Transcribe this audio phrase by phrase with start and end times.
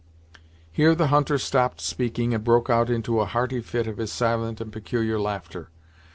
[0.71, 4.59] Here the hunter stopped speaking and broke out into a hearty fit of his silent
[4.59, 5.69] and peculiar laughter.